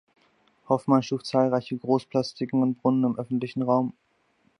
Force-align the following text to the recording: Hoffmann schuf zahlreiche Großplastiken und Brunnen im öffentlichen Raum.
Hoffmann 0.67 1.03
schuf 1.03 1.21
zahlreiche 1.21 1.77
Großplastiken 1.77 2.63
und 2.63 2.81
Brunnen 2.81 3.03
im 3.03 3.19
öffentlichen 3.19 3.61
Raum. 3.61 3.93